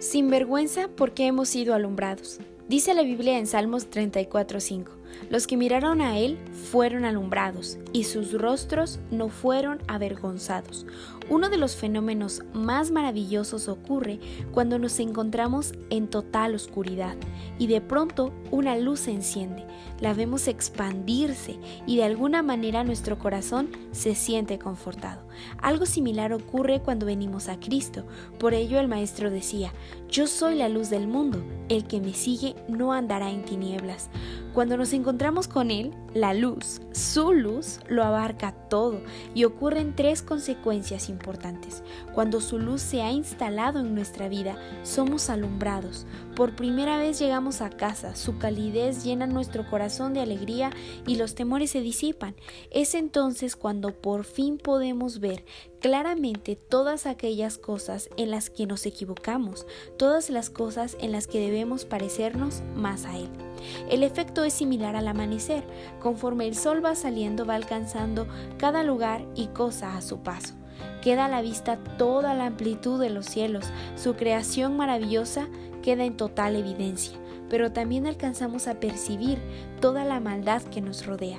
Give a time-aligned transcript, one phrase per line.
[0.00, 2.40] Sin vergüenza porque hemos sido alumbrados.
[2.68, 4.99] Dice la Biblia en Salmos 34:5.
[5.28, 6.38] Los que miraron a Él
[6.70, 10.86] fueron alumbrados y sus rostros no fueron avergonzados.
[11.28, 14.18] Uno de los fenómenos más maravillosos ocurre
[14.50, 17.16] cuando nos encontramos en total oscuridad
[17.56, 19.64] y de pronto una luz se enciende,
[20.00, 21.56] la vemos expandirse
[21.86, 25.22] y de alguna manera nuestro corazón se siente confortado.
[25.62, 28.04] Algo similar ocurre cuando venimos a Cristo.
[28.38, 29.72] Por ello el Maestro decía,
[30.08, 34.10] yo soy la luz del mundo, el que me sigue no andará en tinieblas.
[34.54, 39.00] Cuando nos encontramos con Él, la luz, su luz, lo abarca todo
[39.32, 41.84] y ocurren tres consecuencias importantes.
[42.14, 46.04] Cuando su luz se ha instalado en nuestra vida, somos alumbrados.
[46.34, 50.70] Por primera vez llegamos a casa, su calidez llena nuestro corazón de alegría
[51.06, 52.34] y los temores se disipan.
[52.72, 55.44] Es entonces cuando por fin podemos ver
[55.80, 59.66] claramente todas aquellas cosas en las que nos equivocamos,
[59.96, 63.28] todas las cosas en las que debemos parecernos más a Él.
[63.88, 65.64] El efecto es similar al amanecer,
[66.00, 68.26] conforme el sol va saliendo va alcanzando
[68.58, 70.54] cada lugar y cosa a su paso.
[71.02, 73.66] Queda a la vista toda la amplitud de los cielos,
[73.96, 75.48] su creación maravillosa
[75.82, 79.38] queda en total evidencia, pero también alcanzamos a percibir
[79.80, 81.38] toda la maldad que nos rodea.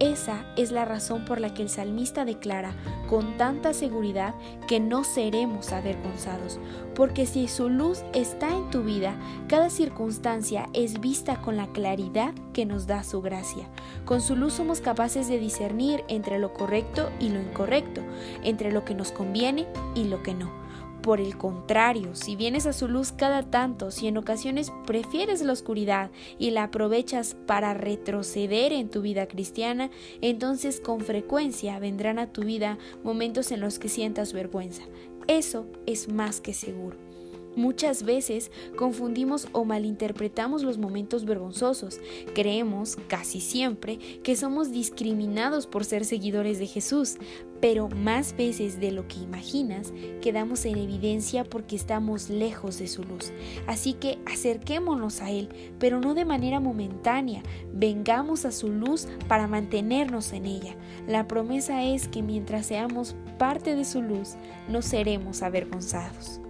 [0.00, 2.72] Esa es la razón por la que el salmista declara
[3.08, 4.32] con tanta seguridad
[4.68, 6.60] que no seremos avergonzados,
[6.94, 9.16] porque si su luz está en tu vida,
[9.48, 13.68] cada circunstancia es vista con la claridad que nos da su gracia.
[14.04, 18.02] Con su luz somos capaces de discernir entre lo correcto y lo incorrecto,
[18.44, 20.67] entre lo que nos conviene y lo que no.
[21.02, 25.52] Por el contrario, si vienes a su luz cada tanto, si en ocasiones prefieres la
[25.52, 32.32] oscuridad y la aprovechas para retroceder en tu vida cristiana, entonces con frecuencia vendrán a
[32.32, 34.82] tu vida momentos en los que sientas vergüenza.
[35.28, 37.07] Eso es más que seguro.
[37.58, 41.98] Muchas veces confundimos o malinterpretamos los momentos vergonzosos.
[42.32, 47.16] Creemos, casi siempre, que somos discriminados por ser seguidores de Jesús,
[47.60, 49.92] pero más veces de lo que imaginas
[50.22, 53.32] quedamos en evidencia porque estamos lejos de su luz.
[53.66, 55.48] Así que acerquémonos a Él,
[55.80, 57.42] pero no de manera momentánea,
[57.74, 60.76] vengamos a su luz para mantenernos en ella.
[61.08, 64.36] La promesa es que mientras seamos parte de su luz,
[64.68, 66.40] no seremos avergonzados.